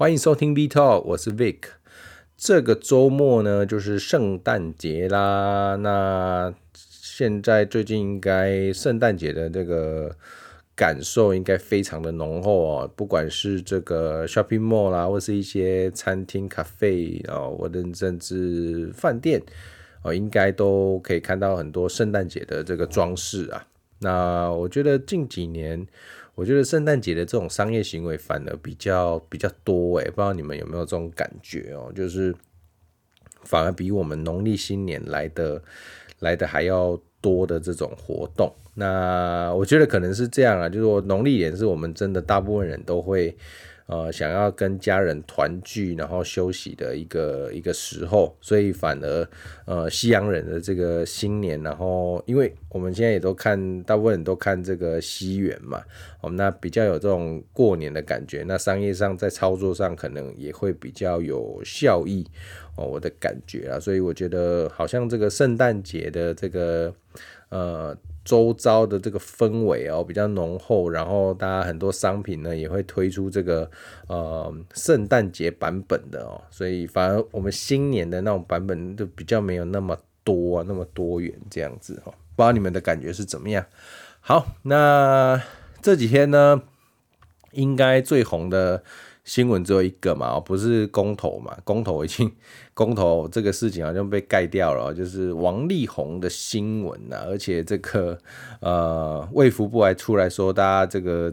[0.00, 1.58] 欢迎收听 V Talk，我是 Vic。
[2.34, 5.76] 这个周末呢，就是圣诞节啦。
[5.76, 10.16] 那现在最近应该圣诞节的这个
[10.74, 12.90] 感受应该非常的浓厚哦。
[12.96, 19.42] 不管是这个 shopping mall 啦，或是一些餐厅、咖啡啊，或者甚至饭店
[20.02, 23.66] 哦，应该都可以看到很多圣诞节的这个装饰啊。
[23.98, 25.86] 那我觉得近几年。
[26.40, 31.92] 我觉得圣诞节的这种商业行为反而比较比较多诶，不知道你们有没有这种感觉哦？
[31.94, 32.34] 就是
[33.42, 35.62] 反而比我们农历新年来的
[36.20, 38.50] 来的还要多的这种活动。
[38.72, 43.36] 那我觉得可能是这样啊，就是说农历年是我们真的大部分人都会。
[43.90, 49.28] 呃，想要跟家人团聚，然后休息的一个一个时候，所以反而
[49.64, 55.82] 呃，西洋人的这个新年，然后因为我们现在也都看，大部分人都看这个西元嘛，
[56.20, 62.24] 我们那比较有这种过年的感觉，那商业上在操作上可能也会比较有效益
[62.76, 66.94] 哦，我的感觉啊，所以我觉得好像这个圣诞节的这个
[67.48, 67.98] 呃。
[68.30, 73.68] 周遭的这个氛围哦比较浓厚，然后大家很多商品呢也会推出这个
[74.06, 83.66] 呃圣诞节版本的哦，所以反而我们新年的那种版本就比较没有那么多啊，那么多元这样子哦，不知道你们的感觉是怎么样？
[84.20, 85.42] 好，那
[85.82, 86.62] 这几天呢，
[87.50, 88.84] 应该最红的。
[89.24, 91.56] 新闻只有一个嘛，不是公投嘛？
[91.64, 92.30] 公投已经
[92.74, 98.18] 公投这个事情好像被盖掉了，就是王力宏的新闻呐，而且这个
[98.60, 101.32] 呃卫福部还出来说，大家这个。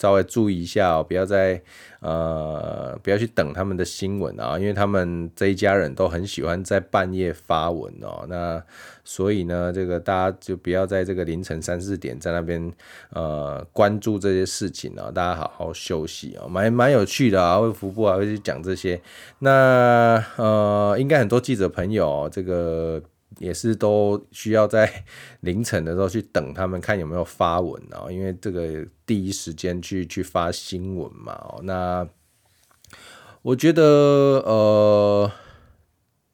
[0.00, 1.60] 稍微注意一下哦，不要再
[2.00, 8.24] 呃，不要去等他们的新闻啊，因为他们这一家人都很喜欢在半夜发文哦。
[8.26, 8.64] 那
[9.04, 12.72] 所以呢，这个大家就不要在这个凌晨三四点在那边
[13.10, 18.98] 呃关注这些事情啊，大家好好休息哦，蛮蛮有趣的啊，卫福部还会去讲这些。
[19.40, 23.02] 那呃，应该很多记者朋友这个。
[23.40, 25.04] 也是都需要在
[25.40, 31.60] 凌晨的时候去等他们看有没有发文哦，因为这个第一时间去去发新闻嘛哦。
[31.64, 32.06] 那
[33.40, 33.82] 我觉得
[34.44, 35.32] 呃，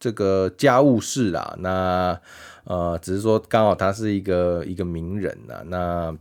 [0.01, 2.21] 这个家务事啦，那
[2.65, 5.63] 呃，只是说刚好他是一个一个名人呐。
[5.67, 6.19] 那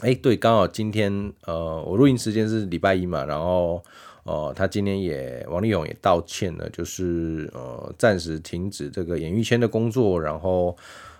[0.00, 3.84] 哎，对，刚好今天呃，我录音时间是礼拜一嘛，然后。
[4.28, 10.76] 哦，他今天也王力宏也道歉了，就是呃暂时停止这个演艺圈的工作，然后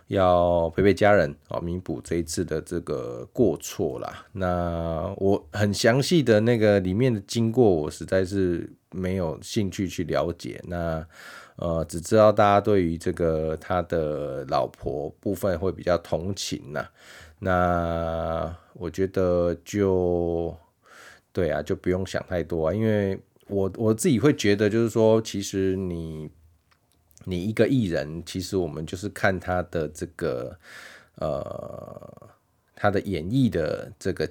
[0.08, 4.26] 要陪陪家人啊，弥补这一次的这个过错啦。
[4.32, 10.62] 那我很详细的那个里面的经过，我实在是没有兴趣去了解。
[10.66, 11.02] 那
[11.56, 16.86] 呃，只知道大家对于这个他的老婆部分会比较同情呐。
[17.38, 20.54] 那我觉得就。
[21.38, 23.16] 对啊，就不用想太多啊，因为
[23.46, 26.28] 我我自己会觉得，就是说，其实你
[27.26, 30.58] 你一个艺人，其实我们就是看他的这个
[31.14, 32.28] 呃，
[32.74, 34.28] 他的演绎的这个。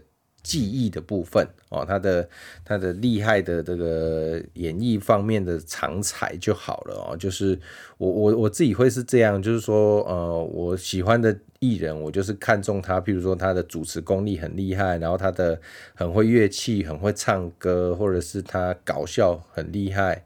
[0.48, 2.30] 技艺的部分哦，他的
[2.64, 7.18] 他的厉害的这个演绎方面的长才就好了哦。
[7.18, 7.60] 就是
[7.98, 15.60] 我我我自己会是这样，就是说呃，我喜欢的艺人，我就是看中他，譬如说他的主持功力很厉害，然后他的
[15.94, 20.24] 很会乐器，很会唱歌，或者是他搞笑很厉害。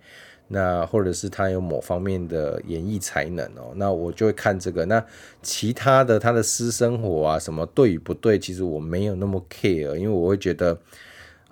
[0.54, 4.86] 那或者是他有某方面的演绎才能哦，那我就会看这个。
[4.86, 5.02] 那
[5.42, 10.78] 其他的他的私生活啊，什么对与不对，其实我没有那么 care，因为我会觉得，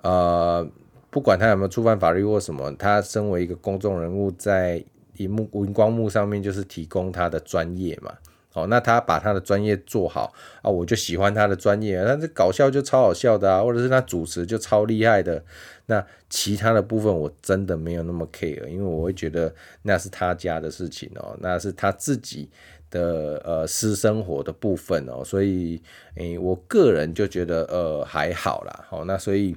[0.02, 0.68] 呃，
[1.08, 4.84] 不管他有没有触犯法律或什么，他身为一个公众人物，在
[5.16, 8.12] 荧幕荧光幕上面就是提供他的专业嘛。
[8.52, 12.04] 哦，那他把他的专业做好啊，我就喜欢他的专业。
[12.04, 15.42] 他这搞笑就超好笑的啊，或者是他主持就超厉害的。
[15.90, 19.52] 那其他的部分我真的没有那么 care，因为我会觉得
[19.82, 22.48] 那是他家的事情哦，那是他自己
[22.90, 25.82] 的呃私生活的部分哦，所以
[26.14, 28.84] 诶、我个人就觉得呃还好啦。
[28.88, 29.56] 好，那所以。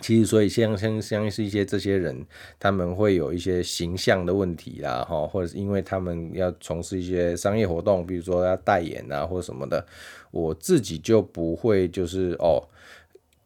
[0.00, 2.24] 其实，所以像像像是一些这些人，
[2.60, 9.84] 他们会有一些形象的问题啦，哈，或者是因为他们要从事一些商业活动，比如说要代言啊，或什么的，
[10.30, 12.62] 我自己就不会就是哦。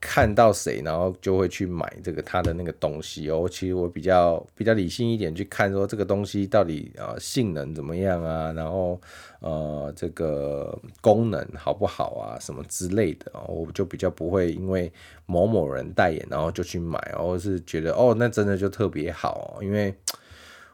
[0.05, 3.49] 看到谁，然后就会去买这个他的那个东西哦。
[3.49, 9.01] 其实我比较比较理性一点去看，说这个东西到底啊性能怎么样啊，然后
[9.39, 14.93] 呃这个功能好不好啊，什么之类的哦，我就比较不会因为
[15.25, 19.95] 某某人代言，然后就去买，或是觉得哦那真的就特别好，因为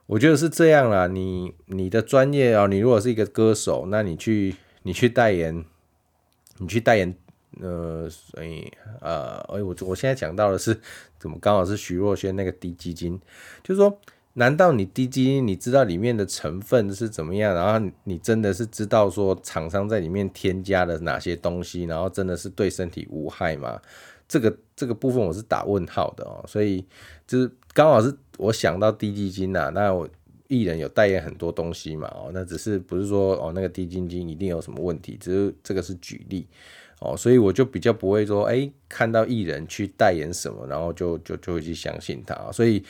[0.06, 1.06] 我觉得是这样啦。
[1.06, 5.62] 你你的专业啊，你如果是一个歌手，那你去你去代言，
[6.56, 7.14] 你去代言。
[7.60, 8.70] 呃，所以
[9.00, 10.78] 呃，哎，我我现在讲到的是
[11.19, 13.20] 怎么刚好是徐若瑄那个滴基金，
[13.62, 13.99] 就是说，
[14.34, 23.81] 难道你滴基金你知道里面的成分是怎么样，然后你真的是知道说厂商在里面添加了哪些东西，然后真的是对身体无害吗？
[24.28, 26.84] 这个这个部分我是打问号的哦，所以
[27.26, 30.08] 就是刚好是我想到滴鸡精啊，那我。
[30.50, 32.08] 艺人有代言很多东西嘛？
[32.08, 35.14] 哦，那只是不是说哦，那个滴鸡精一定有什么问题？
[35.20, 36.46] 只是这个是举例
[37.00, 42.50] 哦，所以我就比较不会说，哎，看到艺人去代言什么，然后就就就会去相信他。
[42.52, 42.82] 所以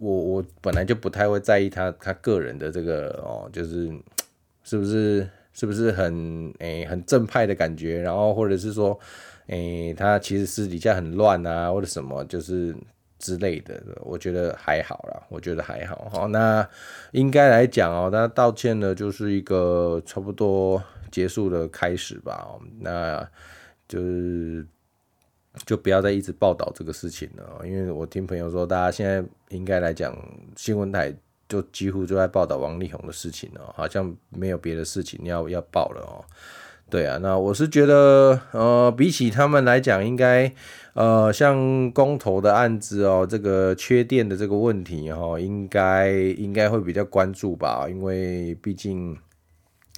[0.00, 3.92] 我我本来就不太会在意他他个人的这个哦，就是
[4.64, 8.98] 是不是是不是很哎很正派的感觉，然后或者是说
[9.46, 12.74] 哎他其实私底下很乱啊，或者什么就是。
[13.24, 16.10] 之类的，我觉得还好啦，我觉得还好。
[16.12, 16.68] 好，那
[17.12, 22.46] 应该来讲哦，那道歉呢，就是一个差不多结束的开始吧。
[22.80, 23.26] 那
[23.88, 24.66] 就是
[25.64, 30.14] 就不要再一直报道这个事情了，因为我听朋友说，大家现在应该来讲，
[30.54, 31.10] 新闻台
[31.48, 36.20] 就几乎就在报道王力宏的事情了，好像没有别的事情要要报了哦。
[36.90, 40.52] 对啊，那我是觉得，呃，比起他们来讲，应该，
[40.92, 49.16] 呃，像公投的案子哦，这个缺电的这个问题哈，应该应该会比较关注吧，因为毕竟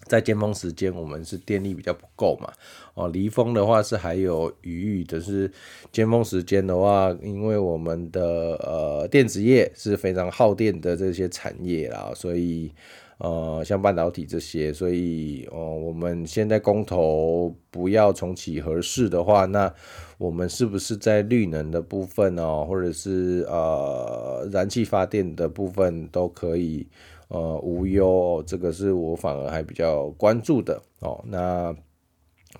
[0.06, 2.50] 在尖峰时间，我们是电力比较不够嘛，
[2.94, 5.50] 哦，离峰的话是还有余裕的，是
[5.92, 8.22] 尖峰时间的话，因为我们的
[8.62, 12.72] 呃电子业是非常耗电的这些产业啦，所以。
[13.18, 19.72] 呃，像半导体这些，所以哦、呃，我们现在公投不要重启合适的话，那
[20.18, 26.86] 我们是不是在绿能的部分哦，或者是呃燃气发电的部分都可以
[27.28, 31.24] 呃无忧、这个是我反而还比较关注的哦。
[31.26, 31.72] 那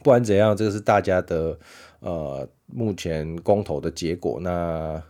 [0.03, 1.59] 不管怎样，这个是大家的
[2.01, 4.39] 呃目前公投的结果。
[4.41, 5.03] 那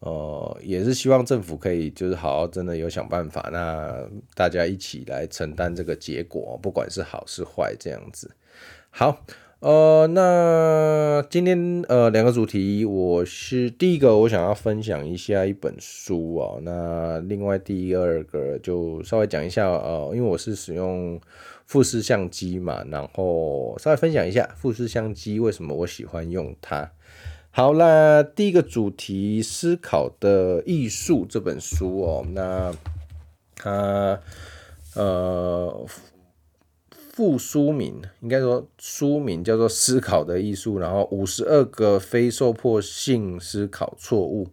[0.00, 4.02] 呃，也是希望政府可以就是好好真的有想办法，那
[4.34, 8.30] 大家一起来承担这个结果，不管是好是坏这样子。
[8.88, 9.22] 好，
[9.58, 21.20] 呃，那今天呃两个主题，我是第一个我想要分享一下一本书哦，那另外第二个就稍微讲一下呃，因为我是使用
[21.66, 26.90] 富士相机嘛，然后稍微分享一下富士相机为什么我喜欢用它。
[27.52, 32.72] 好啦，第一个主题《思考的艺术》这本书哦，那
[33.56, 34.20] 它
[34.94, 35.84] 呃
[36.88, 44.46] 副书名应该说书名叫做《思考的艺术》，然后五十二个非受迫性思考错误。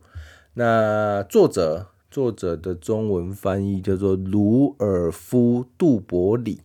[0.55, 6.61] 那作者作者的中文翻译叫做鲁尔夫·杜伯里。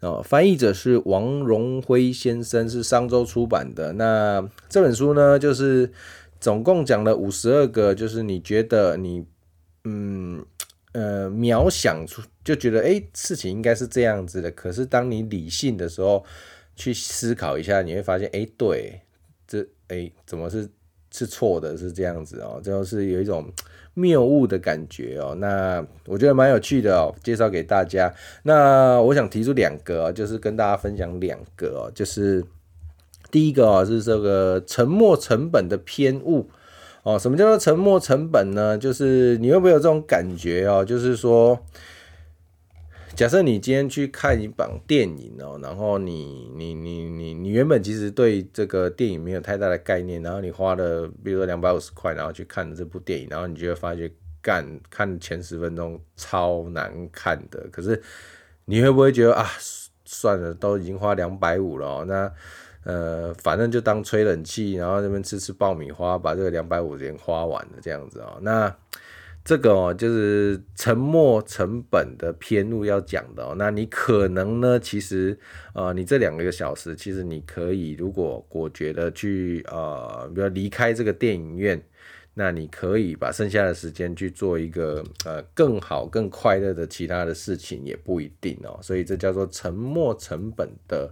[0.00, 3.92] 哦，翻译者是王荣辉先生，是商周出版的。
[3.94, 5.92] 那这本书呢，就是
[6.40, 9.26] 总共讲了五十二个，就是你觉得你
[9.84, 10.44] 嗯
[10.92, 16.24] 呃秒想出就觉得诶事情应该是这样子的，可是当你理性的时候
[16.76, 19.00] 去思考一下，你会发现诶对，
[19.46, 20.68] 这诶怎么是
[21.10, 23.52] 是错的，是这样子哦，就是有一种。
[23.98, 28.14] 谬误的感觉哦，那我觉得蛮有趣的哦，介绍给大家。
[28.44, 32.44] 那我想提出两个，就是跟大家分享两个哦，就是
[33.30, 36.48] 第一个哦，是这个沉没成本的偏误
[37.02, 37.18] 哦。
[37.18, 38.78] 什么叫做沉没成本呢？
[38.78, 40.84] 就是你会不会有这种感觉哦？
[40.84, 41.58] 就是说。
[43.18, 54.08] 假设你今天去看一本电影哦，然后你你你你你原本其实对这个电影没有太大的概念，然后你花了比如说两百五十块，然后去看这部电影，然后你就会发觉
[54.40, 58.00] 干看前十分钟超难看的，可是
[58.66, 59.44] 你会不会觉得啊，
[60.04, 62.32] 算了，都已经花两百五了，那
[62.84, 68.72] 呃反正就当吹冷气，然后这边吃吃爆米花，把这个两百五十元花完了这样子哦，那。
[69.48, 73.54] 这个哦，就是沉没成本的偏误要讲的哦。
[73.56, 75.38] 那你可能呢，其实
[75.72, 81.82] 呃，你这两个小时，其实你可以如果果决的去呃，比如离开这个电影院，
[82.34, 88.78] 那你可以把剩下的时间去做一个呃更好、更快乐的其他的事情，也不一定哦。
[88.82, 91.10] 所以这叫做沉没成本的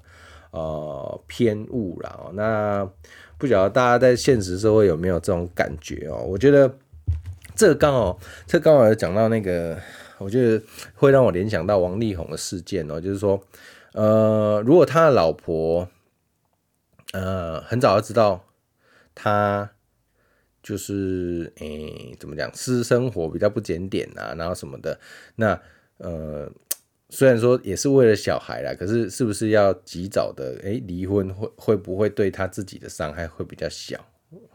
[0.51, 2.33] 呃偏误了哦。
[2.35, 2.87] 那
[3.39, 6.23] 不晓得大家在现实社会有没有这种感觉哦？
[6.29, 6.71] 我觉得。
[7.57, 9.81] 这刚好，这刚好讲到那个，
[10.19, 10.63] 我觉得
[10.95, 13.43] 会让我联想到王力宏的事件哦，就是说，
[13.95, 15.89] 呃，如果他的老婆，
[17.13, 18.45] 呃，很早就知道
[19.15, 19.71] 他
[20.63, 25.01] 就是，诶，怎么讲，私生活比较不检点啊，然后什么的，
[25.37, 25.59] 那，
[25.97, 26.53] 呃，
[27.09, 34.05] 虽然说也是为了小孩啦，可是是不是要及早的诶离婚会会不会对他自己的伤害会比较小？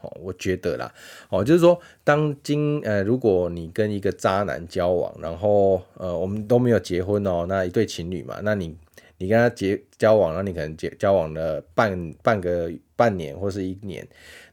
[0.00, 0.92] 哦，我觉得啦，
[1.30, 8.76] 哦，就是说，当今呃，如果你跟一个渣男交往，然后呃，我们都没有结婚哦，那一对情侣嘛，那你
[9.22, 14.06] 你跟他结交往，然后你可能结交往了半半个半年或是一年，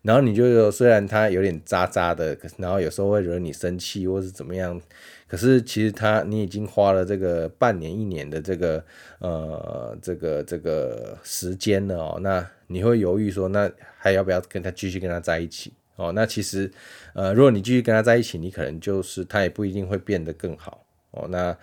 [0.04, 4.80] 然后你就说，虽然他有点渣渣的，然后有时候会惹你生气或是怎么样。
[5.28, 8.84] 可是其实他，你已经花了这个半年一年的这个
[9.20, 16.12] 呃这个这个时间了哦，那你会犹豫说，那还要不要跟他继续跟他在一起哦？
[16.14, 16.72] 那其实
[17.14, 21.28] 呃，如果你继续跟他在一起，你可能就是他也不一定会变得更好哦。
[21.30, 21.56] 那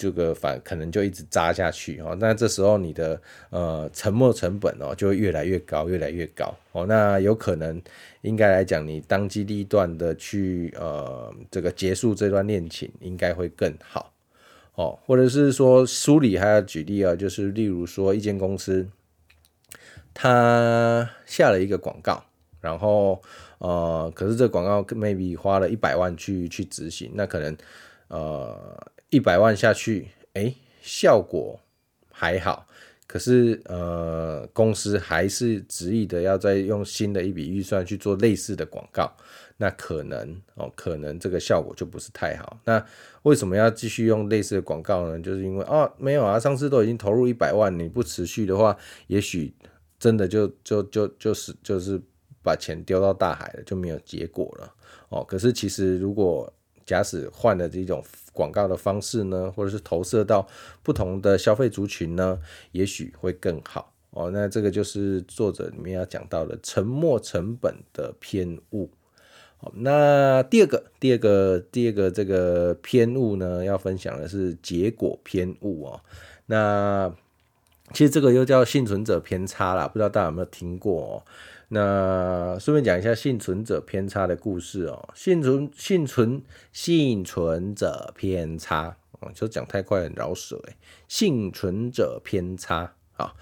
[0.00, 6.86] 这个反可能就一直扎下去哦，那这时候你的呃沉没成本哦就会越来越高，越来越高哦。
[6.86, 7.78] 那有可能
[8.22, 14.10] 应该来讲，你当机立断的去呃这个结束这段恋情，应该会更好
[14.74, 14.98] 哦。
[15.04, 18.88] 或者是说书里还要举例啊，就是例如说一间公司，
[20.14, 22.24] 他下了一个广告，
[22.62, 23.20] 然后
[23.58, 27.54] 呃可是这广告 maybe 花了一百万去去执行，那可能
[28.08, 28.82] 呃。
[29.10, 31.60] 一百万下去，哎、效果
[32.10, 32.66] 还好，
[33.06, 39.12] 可是呃，公司还是执意的要再用新的一笔预算去做类似的广告，
[39.56, 42.60] 那可能哦，可能这个效果就不是太好。
[42.64, 42.84] 那
[43.22, 45.18] 为什么要继续用类似的广告呢？
[45.20, 48.76] 就是因为哦，没有啊，上次都已经投入一百万，你不持续的话，
[49.08, 49.52] 也许
[49.98, 52.00] 真的就就就就是就是
[52.42, 54.72] 把钱丢到大海了，就没有结果了
[55.08, 55.24] 哦。
[55.24, 56.50] 可是其实如果
[56.86, 58.02] 假使换了这种
[58.32, 60.46] 广告的方式呢，或者是投射到
[60.82, 62.38] 不同的消费族群呢，
[62.72, 64.30] 也许会更好哦。
[64.32, 68.90] 那这个就是作者里面要讲到的沉没成本的偏误。
[69.58, 76.00] 好，那第二个，第二个，第二个这个偏误呢，要分享的是结果偏误哦。
[76.46, 77.14] 那
[77.92, 81.14] 其实这个又叫幸存者偏差啦，不知道大家有没有听过哦？
[81.72, 85.08] 那顺便讲一下幸存者偏差的故事哦。
[85.14, 90.76] 幸存、幸存、幸存者偏差哦，就讲太快很饶舌哎。
[91.06, 93.34] 幸存者偏差啊，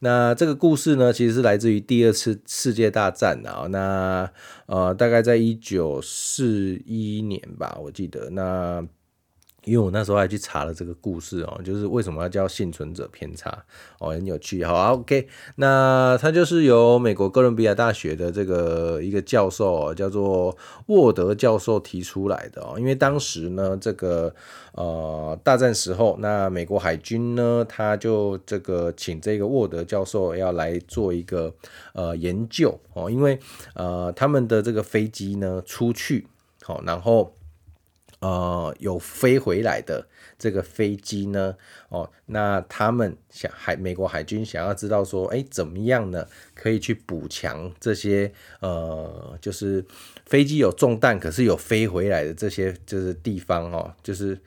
[0.00, 3.68] 那这个故事呢，其实是来自于第二次世界大战啊。
[3.70, 4.32] 那
[4.66, 8.86] 呃，大概在一九四一年吧，我记得那。
[9.66, 13.50] 因为我那时候还去查了这个故事哦，就是为什么要叫幸存者偏差
[13.98, 14.64] 哦，很有趣。
[14.64, 20.56] 好，OK，那他就是由美国哥伦比亚大学的这个一个教授叫做
[20.86, 22.78] 沃德教授提出来的哦。
[22.78, 24.32] 因为当时呢，这个
[24.74, 31.52] 呃大战时候，那美国海军呢，他就这个请这个沃德教授要来做一个
[31.92, 33.36] 呃研究哦，因为
[33.74, 36.28] 呃他们的这个飞机呢出去
[36.62, 37.32] 好，然后。
[38.20, 40.06] 呃，有飞回来的
[40.38, 41.56] 这个飞机呢？
[41.88, 46.26] 哦，那他们想海美国海军想要知道说，哎，怎么样呢？
[46.54, 49.84] 可以去补强这些呃，就是
[50.24, 54.40] 飞机有中弹，可是有飞回来的这些就是地方哦，就是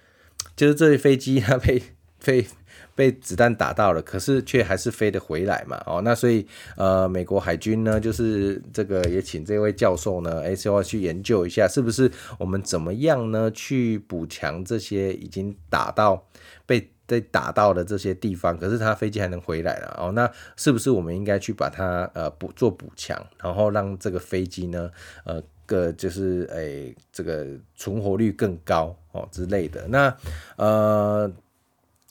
[0.55, 1.81] 就是这些飞机它被
[2.23, 2.45] 被。
[2.99, 5.81] 被子弹打到了，可是却还是飞得回来嘛？
[5.85, 16.27] 哦，那所以呃，美国海军呢，就是这个也请这位教授呢，哎，说要去研究一下，是不是我们怎么样呢，去补强这些已经打到
[16.65, 24.91] 被被打到的这些地方，可是它飞机还能回来了哦，那是不是我们应该去把它呃补做补强，然后让这个飞机呢，
[25.23, 29.87] 呃，个就是哎，这个存活率更高哦之类的？
[29.87, 30.13] 那
[30.57, 31.31] 呃。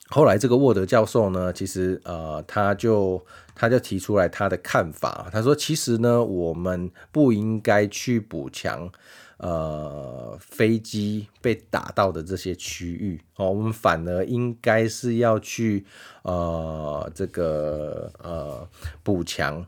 [0.09, 3.23] 后来这个沃德教授呢，其实呃，他就
[3.53, 8.91] 他就提出来他的看法，他说其实呢，我们不应该去补强
[9.37, 15.85] 呃飞机被打到的这些区域哦，我们反而应该是要去
[16.23, 18.67] 呃这个呃
[19.03, 19.65] 补强。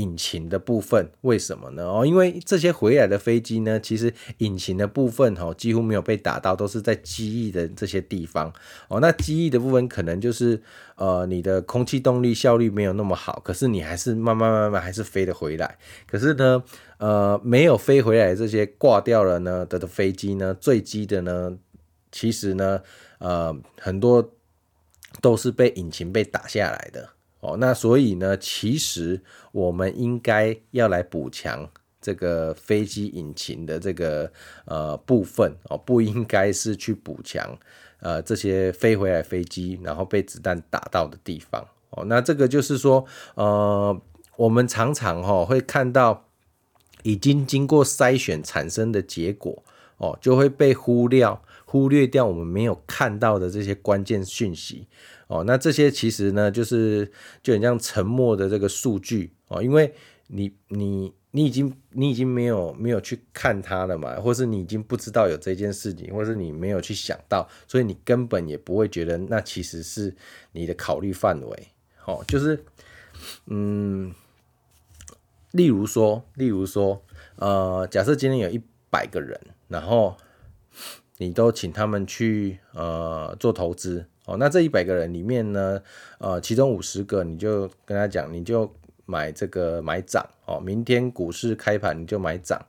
[0.00, 1.84] 引擎的部分为什么呢？
[1.84, 8.52] 哦，因为这些回来的飞机呢，其实引擎的部分哦几乎没有被打到，都是在机翼的这些地方
[8.88, 8.98] 哦。
[9.00, 10.60] 那机翼的部分可能就是
[10.96, 15.76] 呃你的空气动力效率没有那么好，可是你还是慢慢慢慢还是飞得回来。
[16.06, 16.62] 可是呢，
[16.98, 21.56] 呃没有飞回来这些挂掉了呢的的飞机呢，坠机的呢，
[22.10, 22.80] 其实呢
[23.18, 24.32] 呃很多
[25.20, 27.10] 都是被引擎被打下来的。
[27.40, 29.20] 哦，那所以呢，其实
[29.52, 31.68] 我们应该要来补强
[32.00, 34.30] 这个飞机引擎的这个
[34.66, 37.58] 呃部分哦，不应该是去补强
[38.00, 42.04] 呃这些飞回来飞机然后被子弹打到的地方哦。
[42.06, 43.04] 那这个就是说，
[43.34, 44.00] 呃，
[44.36, 46.26] 我们常常哈会看到
[47.02, 49.62] 已经经过筛选产生的结果
[49.96, 51.26] 哦，就会被忽略。
[51.66, 54.88] 忽略掉我们没有看到的这些关键讯息
[55.30, 55.42] 哦。
[55.46, 57.10] 那这些其实呢，就是
[57.42, 59.94] 就很像沉默的这个数据哦，因为
[60.26, 70.14] 你你你已经你已经没有没有去看它了嘛，或是你已经不知道有这件事情，或是你没有去想到，所以你根本也不会觉得那其实是
[70.52, 71.68] 你的考虑范围。
[72.04, 72.62] 哦，就是
[73.46, 74.12] 嗯，
[75.52, 77.02] 例如说，例如说，
[77.36, 78.60] 呃，假设今天有一
[78.90, 80.16] 百个人，然后。
[81.22, 85.82] 你都请他们去呃做投资哦，那这一百个人里面呢，
[86.18, 88.72] 呃，其中五十个你就跟他讲，你就
[89.04, 92.64] 买这个买涨哦，明天股市开盘你就买涨，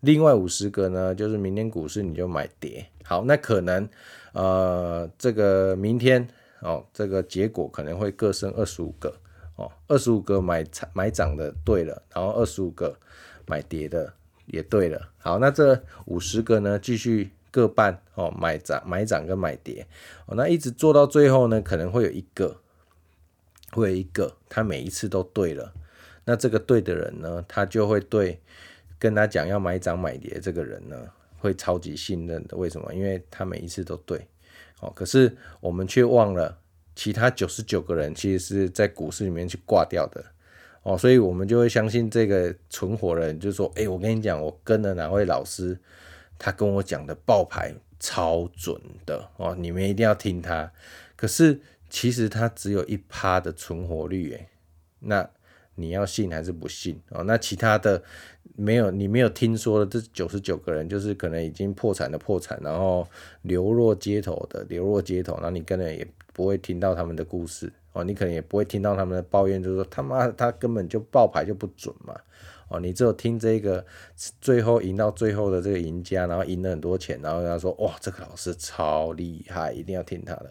[0.00, 2.84] 另外五十个呢，就是明天股市你就买跌。
[3.02, 3.88] 好，那可能
[4.32, 6.28] 呃这个明天
[6.60, 9.16] 哦，这个结果可能会各生二十五个
[9.54, 12.94] 哦，二十五个买买涨的对了，然后二十五个
[13.46, 14.12] 买跌的
[14.44, 15.08] 也对了。
[15.16, 17.30] 好，那这五十个呢，继续。
[17.56, 19.86] 各半哦，买涨买涨跟买跌
[20.26, 22.60] 哦，那一直做到最后呢，可能会有一个，
[23.72, 25.72] 会有一个，他每一次都对了，
[26.26, 28.38] 那这个对的人呢，他就会对
[28.98, 30.98] 跟他讲要买涨买跌这个人呢，
[31.38, 32.58] 会超级信任的。
[32.58, 32.92] 为什么？
[32.92, 34.28] 因为他每一次都对
[34.80, 36.58] 哦，可是我们却忘了
[36.94, 40.22] 其他九十九个人其实是在股市里面去挂掉的
[40.82, 45.78] 哦，所以我们就会相信这个存活人，就说，哎，我跟你讲，我跟了哪位老师。
[46.38, 50.70] 他跟我讲的爆牌超准的哦，你们一定要听他。
[51.16, 54.48] 可是其实他只有一趴的存活率诶，
[55.00, 55.28] 那
[55.76, 57.22] 你要信还是不信哦？
[57.24, 58.02] 那其他的
[58.54, 63.06] 没有，你没有听说的这九十九个人，就是可能已经破产的破产，然后
[63.42, 72.14] 流落街头的流落街头，然后你根本也不会听到他们的故事哦，你可能也不会听到他们的抱怨，就是说他妈他根本就爆牌就不准嘛。
[72.68, 73.84] 哦，你只有听这个
[74.40, 80.50] 最后赢到最后的这个赢家，然后赢了很多钱，然后他说哇，这个老师超厉害，一定要听他的。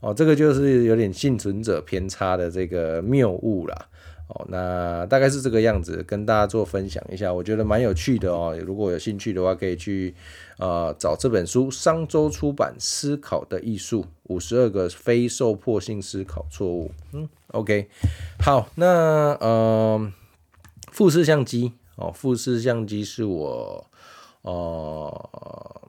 [0.00, 3.88] 哦，这个就是有点幸存者偏差的这个谬误啦。
[4.28, 8.54] 哦，那大概是这个样子，跟大家做分享一下，我觉得蛮有趣的哦。
[8.66, 10.14] 如果有兴趣的话，可以去
[10.58, 16.88] 呃找这本书，商周出版《思考的艺术：五十二个非受迫性思考错误》。
[17.12, 17.88] 嗯，OK，
[18.38, 19.40] 好，那嗯。
[19.40, 20.12] 呃
[20.94, 23.84] 富士相机哦，富士相机是我
[24.42, 25.80] 呃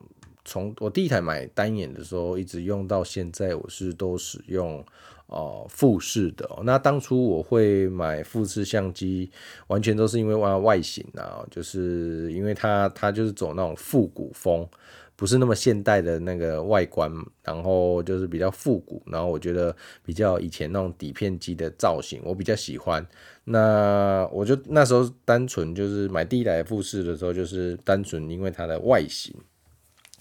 [0.44, 4.84] 从我第一台买单眼的时候一直用到现在，我是都使用
[5.28, 6.48] 哦、富士的。
[6.64, 9.30] 那当初我会买富士相机，
[9.68, 14.68] 完全都是因为外外形啊，就是因为它它就是走那种复古风。
[15.16, 17.10] 不是那么现代的那个外观，
[17.42, 19.74] 然后就是比较复古，然后我觉得
[20.04, 23.04] 比较以前那种底片机的造型，我比较喜欢。
[23.44, 29.34] 那我就那时候单纯就是买第一台富士的时候，就是单纯因为它的外形，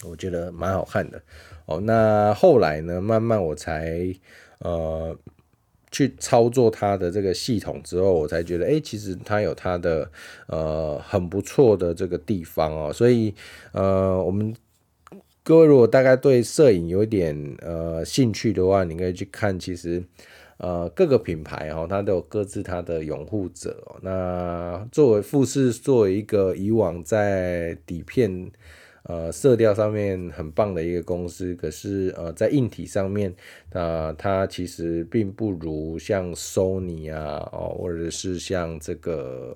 [0.06, 1.22] 我觉得蛮好看的。
[1.66, 4.16] 哦，那后来呢，慢慢我才
[4.60, 5.18] 呃
[5.92, 10.10] 去操作它的这个系统之后，我才觉得，哎，其实它有它的
[10.48, 12.94] 呃很不错的这个地方哦。
[12.94, 13.36] 所以
[13.74, 14.56] 呃，我们。
[15.46, 20.04] 各位如果大概对摄影有一点呃兴趣的话，你可以去看，其实
[20.58, 23.78] 呃各个品牌哦，它都有各自它的拥护者。
[24.02, 28.52] 那作为富士，作为一个以往在底片
[29.04, 33.30] 呃色调上面很棒的一个公司，可是呃在硬体上面
[33.72, 39.56] 啊、呃，它其实并不如像 Sony 啊哦，或者是像这个。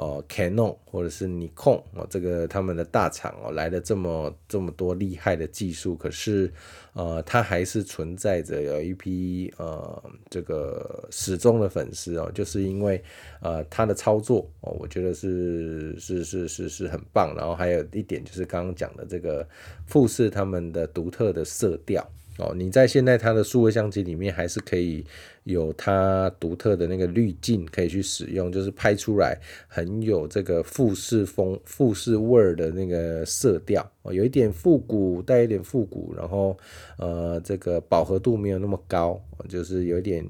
[0.00, 6.50] 哦，Canon 或者是尼康哦，这个他们的大厂哦，来了这么这么多厉害的技术，可是
[6.94, 13.02] 呃，它还是存在着有一批呃这个始终的粉丝哦，就是因为
[13.42, 19.46] 呃它的操作哦，我觉得是是是是是很棒，然后还有一点就是刚刚讲的这个
[19.86, 22.02] 富士他们的独特的色调。
[22.40, 25.04] 哦，你在现在它的数位相机里面还是可以
[25.44, 36.56] 有它独特的那个滤镜可以去使用，就是拍出来很有这个富士风、富士味儿的那个色调哦，有一点复古，带一点复古，然后
[36.96, 40.26] 呃，这个饱和度没有那么高，就是有一点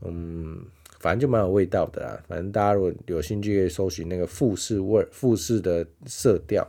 [0.00, 0.64] 嗯，
[0.98, 2.24] 反正就蛮有味道的啦。
[2.26, 6.66] 反正大家如果有兴趣，可以搜寻那个富士味、富士的色调。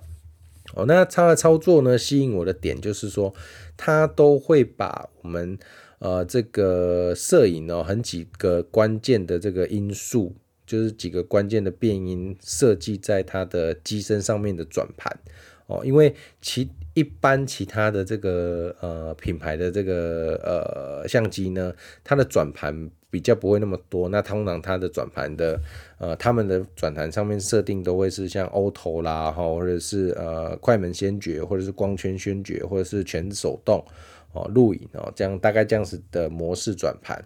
[0.76, 3.34] 哦，那它的操作呢，吸引我的点就是说，
[3.78, 5.58] 它都会把我们
[6.00, 15.20] 呃这个摄影哦，很几个关键的这个因素，就是几个关键的变因设计在它的机身上面的转盘。
[15.68, 24.10] 哦，因为其一般其他的这个呃品牌的这个呃相机呢，它的转盘比较不会那么多。
[24.10, 25.62] 那通常它的转盘的
[26.00, 33.86] 呃，他们的转盘上面设定都会是像 Auto 啦，哈，或者是呃快门先决，或者是光圈先决，或者是全手动
[34.32, 37.24] 哦，录影哦，这样大概这样子的模式转盘。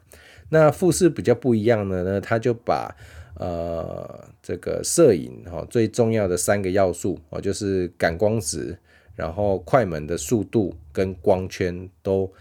[0.50, 2.94] 那富士比较不一样的呢，它就把
[3.36, 8.78] 呃这个摄影哈最重要的三个要素哦，就是感光值。
[9.18, 12.32] 然后快门的速度跟光圈都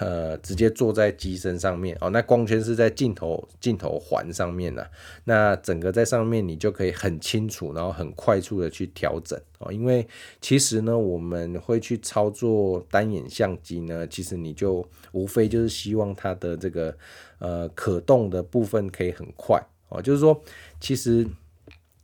[0.00, 4.90] 呃直接坐在机身上面哦，那光圈是在镜头镜头环上面呢、啊，
[5.24, 10.06] 那整个在上面你就可以很清楚，然后很快速的去调整哦，因为
[10.40, 16.96] 其实呢我们会去操作单眼相机呢，其实你就无非就是希望它的这个
[17.38, 20.42] 呃可动的部分可以很快哦，就是说
[20.80, 21.26] 其实。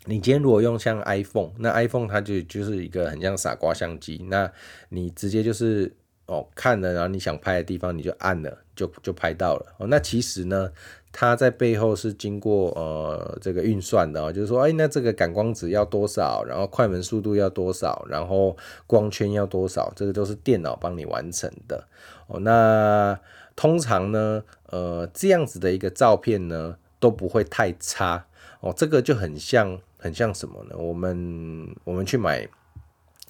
[0.07, 4.53] 你今天如果用像 iPhone，那 iPhone 它就就是一个很像傻瓜相机，那
[4.91, 5.91] 你直接就是
[6.27, 9.75] 哦看了，然后你想拍的地方你就按了，就就拍到了。
[9.79, 10.71] 哦，那其实呢，
[11.13, 18.57] 它在背后是经过呃这个运算的哦，就是说，哎，那这个感光值要多少，然后快门速度要多少，然后
[18.87, 21.87] 光圈要多少，这个都是电脑帮你完成的。
[22.27, 23.19] 哦，那
[23.55, 28.27] 通常呢，呃，这样子的一个照片呢都不会太差。
[28.61, 29.81] 哦，这个就很像。
[29.97, 30.77] 很像什么呢？
[30.77, 32.47] 我们我们去买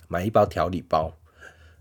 [0.09, 1.14] 买一包调理包，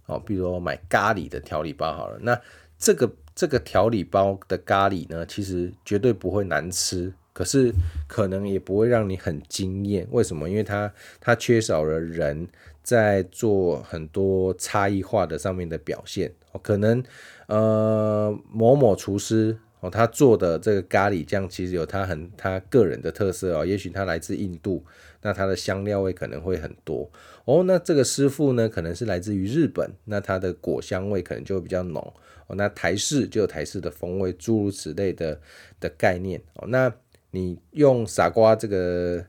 [0.06, 2.18] 哦，比如说买咖喱的调理包好了。
[2.22, 2.40] 那
[2.78, 7.74] 这个这个调理包的咖喱呢，其实绝对不会难吃，可是
[8.08, 10.08] 可能也不会让你很惊艳。
[10.12, 10.50] 为什么？
[10.50, 12.48] 因为它它缺少了人
[12.84, 16.32] 在做很多差异化的上面的表现。
[16.52, 17.04] 哦，可能
[17.48, 19.58] 呃某某厨师。
[19.80, 24.82] 哦，他做的这个咖喱酱其实有他很他个人的特色哦，也许他来自印度，
[25.24, 27.10] 那它的香料味可能会很多
[27.46, 27.64] 哦。
[27.64, 32.14] 那这个师傅呢，可能是来自于日本，那它的果香味可能就会比较浓
[32.46, 32.56] 哦。
[32.56, 35.42] 那台式就有台式的风味，诸如此类的
[35.80, 36.68] 的概念哦。
[36.68, 36.94] 那
[37.32, 39.26] 你用傻瓜这个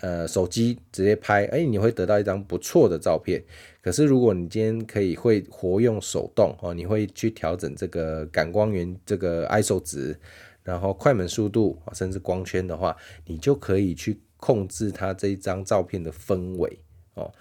[0.00, 3.44] 呃手机直接拍，哎，你会得到一张不错的照片。
[3.82, 10.18] 可是，如果你今天可以会活用手动哦，你会去调整这个感光源这个 ISO 值，
[10.64, 12.96] 然后快门速度甚至光圈的话，
[13.26, 16.78] 你就可以去控制它这一张照片的氛围
[17.14, 17.32] 哦。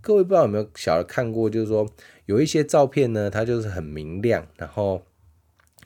[0.00, 1.84] 各位不知道有没有小的看过，就是说
[2.26, 5.02] 有一些照片呢，它就是很明亮，然后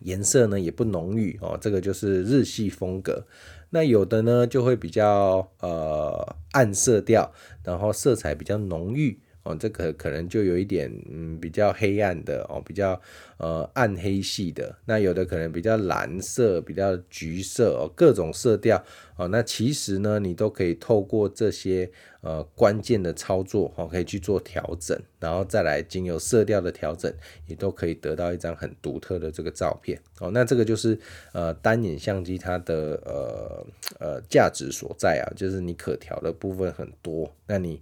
[0.00, 3.26] 颜色呢也不浓郁哦，这个就是日系风格。
[3.70, 7.32] 那有的呢就会比较呃暗色调，
[7.64, 9.18] 然后色彩比较浓郁。
[9.48, 13.00] 哦，这个可能就有一点，嗯，比较黑暗的哦，比较
[13.38, 14.76] 呃暗黑系的。
[14.84, 18.84] 那有的可能比较蓝色，比较橘色哦，各种色调
[19.16, 19.26] 哦。
[19.28, 27.10] 那其实呢，你都可以透过这些呃关键的操作哦，可以去做调整，然后再来经由色调的调整，
[27.46, 30.30] 也都可以得到一张很独特的这个照片哦。
[30.30, 30.98] 那这个就是
[31.32, 33.66] 呃单眼相机它的呃
[33.98, 37.80] 呃价值所在啊，就是你可调的部分很多，那你。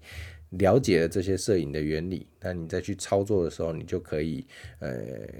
[0.51, 4.47] 了解了这些摄影的原理，那你再去操作的时候，你就可以，
[4.79, 4.97] 呃，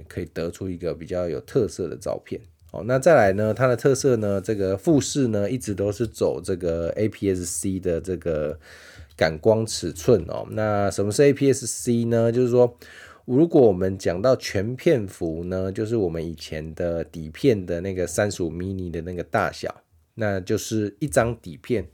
[0.07, 2.39] 可以得出一个比较有特色的照片。
[2.71, 8.59] 哦，那再来呢，它的特色呢，这个富士呢，一直都是走这个 APS-C 的这个
[9.15, 10.45] 感光尺寸哦。
[10.51, 12.29] 那什么是 APS-C 呢？
[12.29, 12.77] 就是说，
[13.23, 19.83] 如果我们讲到全片幅呢，就是我们以前的底片的那个三十五 mini 的那个大小，
[20.15, 21.87] 那就是一张底片。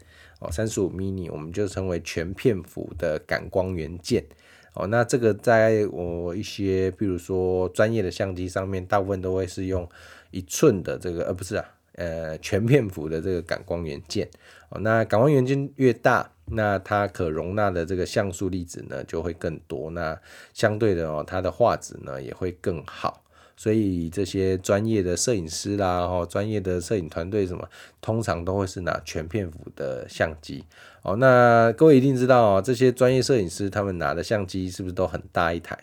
[0.44, 4.26] 哦，三十五 mini 我们就称为全片幅的感光元件。
[4.74, 9.88] 哦，那这个在我一些，比如说专业的相机上面，大部分都会是用
[10.32, 14.28] 一寸的这个，呃，不是啊，呃，全片幅的这个感光元件。
[14.70, 20.20] 哦，那感光元件越大，那它可容纳的这个像素粒子呢就会更多，那
[20.54, 23.23] 相对的哦，它的画质呢也会更好。
[23.56, 27.68] 所以这些专业的摄影师啦，哈，专业的摄影团队什么，
[28.02, 30.66] 通常都会是拿全片幅的相机。
[31.04, 35.78] 哦，那各位一定知道哦，这些专业摄影师他们拿的相机是不是都很大一台？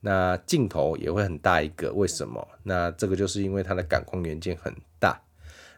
[0.00, 2.48] 那镜头也会很大一个，为什么？
[2.64, 5.22] 那这个就是因为它的感光元件很大。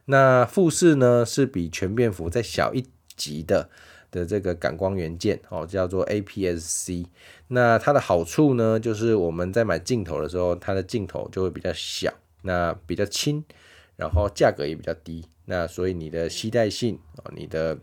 [0.06, 3.68] 那富士呢，是比全片幅再小一级的。
[4.14, 7.04] 的这个感光元件哦，叫做 APS-C。
[7.48, 13.42] 那它的好处呢，就是我们在买镜头的时候，它的镜头就会比较小，那比较轻，
[13.96, 15.26] 然后价格也比较低。
[15.46, 17.76] 那所以你的携带性哦，你的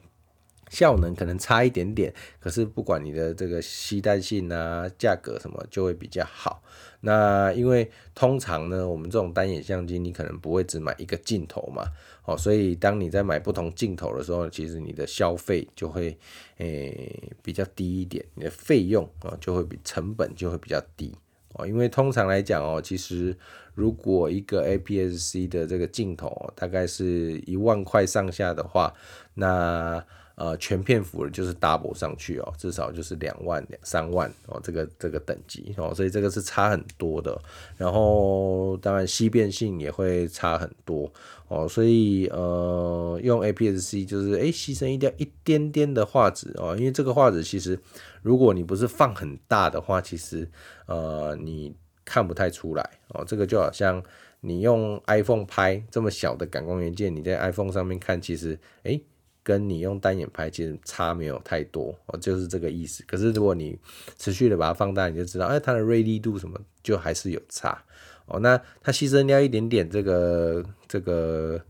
[0.69, 6.63] 效能可能差一点点，可是不管你的这个携带性啊，价格什么就会比较好。
[7.01, 11.83] 那因为通常呢，我们这种单眼相机，你可能不会只买一个镜头嘛，
[12.23, 16.17] 哦，所以当你在买不同镜头的时候，其实你的消费就会
[16.57, 21.13] 诶、比较低一点，你的费用啊就会比成本就会比较低。
[21.53, 23.35] 哦，因为通常来讲哦，其实
[23.73, 28.93] 如果一个 APS-C 的这个镜头大概是一万块上下的话，
[29.33, 37.39] 那呃全片幅的就是 double 上去哦，至少就是两万两三万哦，这个这个等级哦，所以这个是差很多的。
[37.77, 41.11] 然后当然稀变性也会差很多
[41.47, 47.79] 哦，所以呃用 APS-C 就是诶牺牲一点一点点的画质哦，因为这个画质其实。
[48.23, 50.47] 如果你不是放很大的话，其实
[50.85, 53.25] 呃你看不太出来哦。
[53.25, 54.03] 这个就好像
[54.41, 59.03] 你用 iPhone 拍这么小的感光元件，你在 iPhone 上面看，其实诶
[59.43, 63.03] 跟你用单眼拍其实差没有太多哦，就是这个意思。
[63.07, 63.77] 可是如果你
[64.17, 67.83] 持续的把它放大，你就知道，哎，它的锐利度什么就还是有差
[68.25, 68.39] 哦。
[68.39, 71.61] 那它牺牲掉一点点这个这个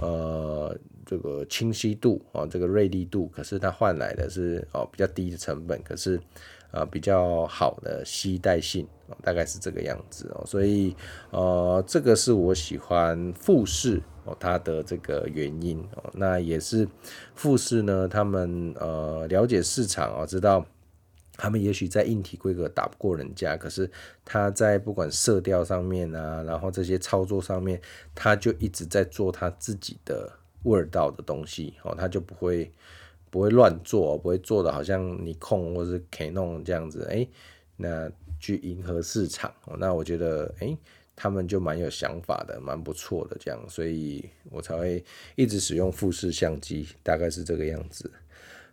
[0.00, 0.76] 呃。
[1.06, 6.18] 这个清晰度啊，这个锐利度，可是它换来的是哦比较低的成本，可是
[6.70, 8.88] 啊比较好的携带性，
[9.22, 10.42] 大概是这个样子哦。
[10.46, 10.96] 所以
[11.28, 16.10] 呃，这个是我喜欢富士哦它的这个原因哦。
[16.14, 16.88] 那也是
[17.34, 20.64] 富士呢，他们呃了解市场啊，知道
[21.36, 23.90] 他们也许在硬体规格打不过人家，可是
[24.24, 27.80] 他在不管色调上面啊，然后这些操作上面，
[28.14, 30.30] 他就一直在做他自己的。
[30.64, 32.72] 味道的东西哦，他就不会
[33.28, 37.28] 不会乱做，不会做的好像尼康或是 Canon 这样子，哎，
[37.76, 38.10] 那
[38.40, 40.74] 去迎合市场，哦那我觉得哎，
[41.16, 45.04] 他们就蛮有想法的，蛮不错的这样，所以我才会
[45.36, 48.10] 一直使用富士相机，大概是这个样子。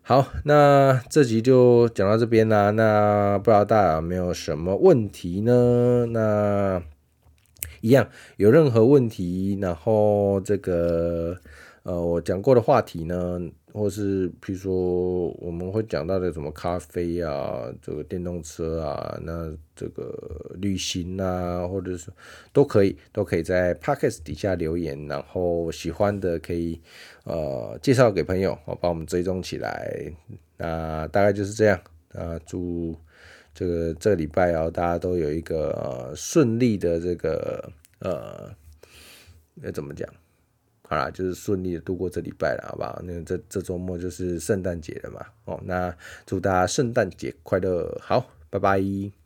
[0.02, 6.06] 好，那这集就讲到这边啦，那不知道大家有没有什么问题呢？
[6.12, 6.82] 那
[7.82, 11.38] 一样有任何问题，然后这个。
[11.84, 13.42] 呃，我讲过的话题呢，
[13.74, 20.14] 或是譬如说我们会讲到的什么咖啡啊，这个电动车啊，那这个
[20.56, 22.12] 旅行啊，或者是
[22.52, 26.82] 都可以，都可以在 Podcast 底下留言，然后喜欢的可以
[27.24, 30.12] 呃介绍给朋友，我帮我们追踪起来。
[30.58, 31.80] 那大概就是这样
[32.14, 32.96] 啊，祝
[33.54, 38.54] 这个这个礼拜啊，大家都有一个呃顺利的这个呃
[39.64, 40.08] 要怎么讲？
[40.92, 43.02] 好啦，就是顺利的度过这礼拜了，好不好？
[43.06, 49.21] 那这这周末就是圣诞节了嘛，哦，那祝大家圣诞节快乐，好，拜拜。